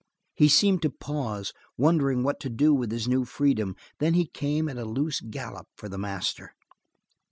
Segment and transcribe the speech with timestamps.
[0.33, 4.67] He seemed to pause, wondering what to do with his new freedom, then he came
[4.67, 6.55] at a loose gallop for the master.